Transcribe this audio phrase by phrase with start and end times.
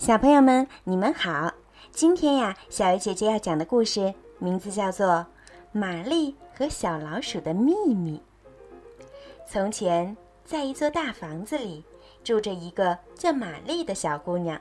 [0.00, 1.52] 小朋友们，你们好！
[1.92, 5.06] 今天呀，小鱼姐姐要讲的故事名字叫做
[5.72, 8.16] 《玛丽和小老鼠的秘密》。
[9.46, 11.84] 从前，在一座大房子里，
[12.24, 14.58] 住着一个叫玛丽的小姑娘。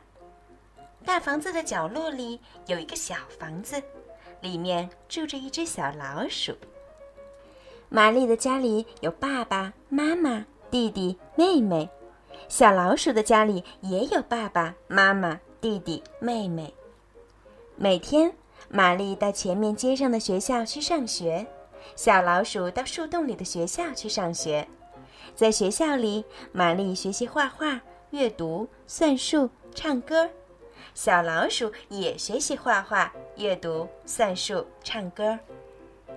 [1.06, 3.82] 大房子的角落里有一个小房子，
[4.42, 6.54] 里面住着一只小老鼠。
[7.88, 11.90] 玛丽的家里有爸爸妈妈、弟弟妹妹。
[12.48, 16.74] 小老鼠的家里也有爸爸妈妈、弟弟妹妹。
[17.76, 18.34] 每天，
[18.70, 21.46] 玛丽到前面街上的学校去上学，
[21.96, 24.68] 小老鼠到树洞里的学校去上学。
[25.36, 27.80] 在学校里，玛丽学习画画、
[28.12, 30.28] 阅读、算术、唱歌；
[30.94, 35.38] 小老鼠也学习画画、阅读、算术、唱歌。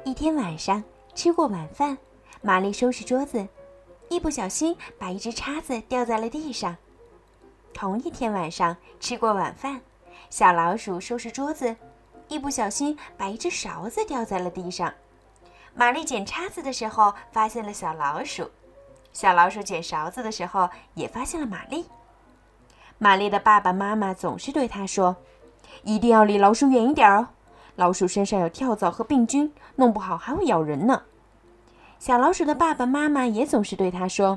[0.05, 0.83] 一天晚上，
[1.15, 1.97] 吃过晚饭，
[2.41, 3.47] 玛丽收拾桌子。
[4.13, 6.77] 一不小心把一只叉子掉在了地上。
[7.73, 9.81] 同一天晚上吃过晚饭，
[10.29, 11.75] 小老鼠收拾桌子，
[12.29, 14.93] 一不小心把一只勺子掉在了地上。
[15.75, 18.51] 玛丽捡叉子的时候发现了小老鼠，
[19.15, 21.87] 小老鼠捡勺子的时候也发现了玛丽。
[22.99, 25.17] 玛丽的爸爸妈妈总是对她说
[25.85, 27.29] ：“一定要离老鼠远一点哦，
[27.77, 31.05] 老鼠身上有跳蚤和病菌，弄不好还会咬人呢。”
[32.03, 34.37] 小老鼠的爸爸妈妈也总是对他说：“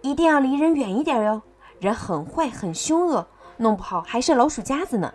[0.00, 1.42] 一定要离人远一点哟，
[1.80, 5.12] 人很坏很凶恶，弄不好还是老鼠夹子呢。”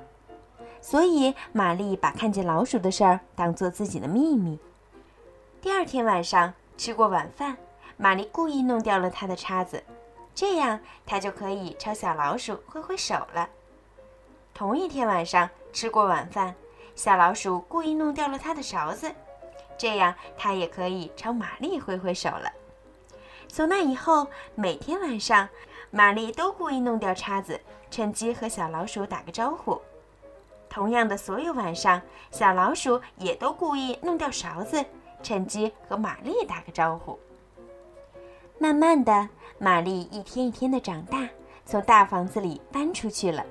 [0.82, 4.60] 所以玛丽把看见老鼠的事儿当做自己的秘密。
[5.62, 7.58] 第二天晚上吃过晚饭，
[7.98, 9.84] 玛丽故意弄掉了她的叉子，
[10.36, 13.50] 这样她就可以朝小老鼠挥挥手了。
[14.54, 16.54] 同一天晚上吃过晚饭，
[16.94, 19.12] 小老鼠故意弄掉了它的勺子。
[19.84, 22.50] 这样，他也可以朝玛丽挥挥手了。
[23.50, 24.26] 从那以后，
[24.56, 25.50] 每天晚上，
[25.92, 27.60] 玛丽都故意弄掉叉子，
[27.92, 29.78] 趁机和小老鼠打个招呼。
[30.70, 34.82] 同样的，所有晚上，小老鼠也都故意弄掉勺子，
[35.22, 37.20] 趁机和玛丽打个招呼。
[38.58, 41.28] 慢慢的，玛丽一天一天的长大，
[41.66, 43.44] 从大房子里搬出去了；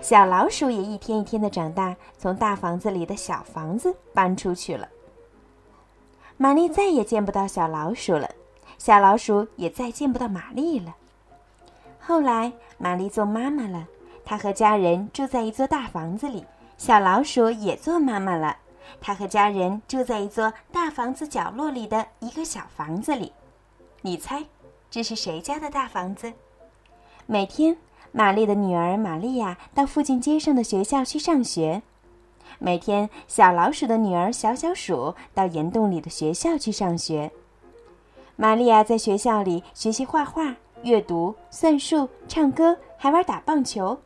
[0.00, 4.88] 小老鼠也一天一天的长大，从大房子里的小房子搬出去了。
[6.38, 8.28] 玛丽再也见不到小老鼠了，
[8.76, 10.94] 小老鼠也再见不到玛丽了。
[11.98, 13.86] 后来，玛丽做妈妈了，
[14.22, 16.44] 她和家人住在一座大房子里；
[16.76, 18.58] 小老鼠也做妈妈了，
[19.00, 23.32] 它和家人住在一座大房子角落里的一个小房子里。
[24.02, 24.44] 你猜，
[24.90, 26.34] 这是谁家的大房子？
[27.24, 27.78] 每天，
[28.12, 31.82] 玛丽的女儿玛利亚到附近街上的学校去上学。
[32.58, 37.30] 每天，小老鼠的女儿小小鼠到岩洞里的学校去上学。
[38.36, 43.98] 玛利亚在学校里学习画画、阅读、算术、唱歌，还玩打棒球。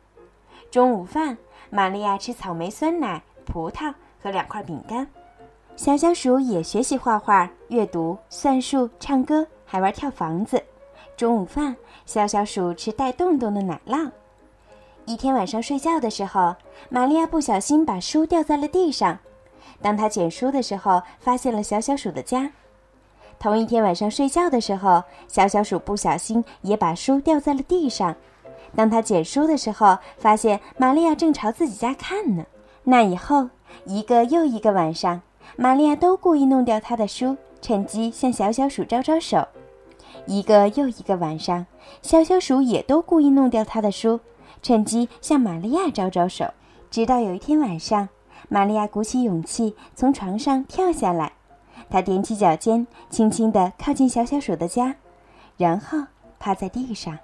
[0.69, 1.37] 中午饭，
[1.69, 5.07] 玛利亚吃草莓酸奶、葡萄和两块饼干。
[5.75, 10.61] 小小鼠也学习画画、阅读、算术、唱歌，还玩跳房子。
[11.15, 11.75] 中午饭，
[12.05, 14.11] 小小鼠吃带洞洞的奶酪。
[15.05, 16.55] 一天晚上睡觉的时候，
[16.89, 19.17] 玛利亚不小心把书掉在了地上。
[19.81, 22.51] 当她捡书的时候，发现了小小鼠的家。
[23.39, 28.15] 同一天晚上睡觉的时候，小小鼠不小心也把书掉在了地上。
[28.75, 32.45] 当他捡书的时候，发现玛利亚正朝自己家看呢。
[32.83, 33.49] 那以后，
[33.85, 35.21] 一个又一个晚上，
[35.55, 39.47] 玛利亚都故意弄掉他的书，趁机向小小鼠招招手。
[40.27, 41.65] 一个又一个晚上，
[42.03, 44.19] 小小鼠也都故意弄掉他的书。
[44.61, 46.53] 趁机向玛利亚招招手，
[46.89, 48.09] 直到有一天晚上，
[48.49, 51.33] 玛利亚鼓起勇气从床上跳下来，
[51.89, 54.95] 她踮起脚尖，轻轻地靠近小小鼠的家，
[55.57, 55.99] 然后
[56.39, 57.17] 趴在地上。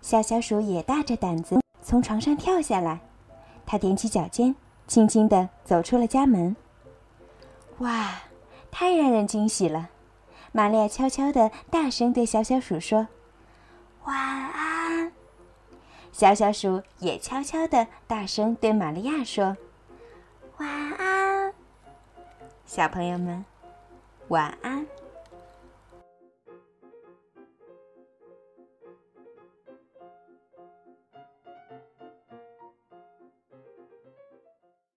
[0.00, 3.00] 小小鼠也大着胆子从床上跳下来，
[3.64, 4.54] 它踮起脚尖，
[4.86, 6.54] 轻轻地走出了家门。
[7.78, 8.10] 哇，
[8.70, 9.88] 太让人惊喜了！
[10.52, 13.08] 玛利亚悄悄地大声对小小鼠说
[14.04, 14.63] ：“晚安。”
[16.14, 19.56] 小小鼠也悄悄地大声对玛利亚说
[20.58, 21.52] ：“晚安，
[22.64, 23.44] 小朋友们，
[24.28, 24.86] 晚安。”